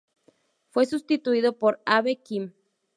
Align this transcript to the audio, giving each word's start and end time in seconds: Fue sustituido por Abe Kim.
Fue 0.71 0.87
sustituido 0.87 1.59
por 1.59 1.79
Abe 1.85 2.23
Kim. 2.23 2.53